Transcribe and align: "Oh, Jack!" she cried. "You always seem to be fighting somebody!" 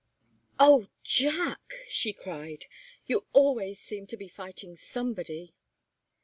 "Oh, 0.59 0.87
Jack!" 1.03 1.59
she 1.87 2.11
cried. 2.11 2.65
"You 3.05 3.27
always 3.33 3.79
seem 3.79 4.07
to 4.07 4.17
be 4.17 4.27
fighting 4.27 4.75
somebody!" 4.75 5.53